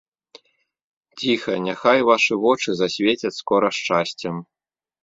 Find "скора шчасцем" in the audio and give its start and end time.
3.41-4.35